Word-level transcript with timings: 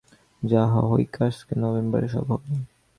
যাহা 0.41 0.79
হউক, 0.81 1.15
আসছে 1.21 1.53
নভেম্বরে 1.61 2.07
সব 2.13 2.25
হবে। 2.31 2.49